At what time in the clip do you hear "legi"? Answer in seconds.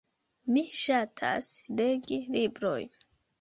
1.83-2.19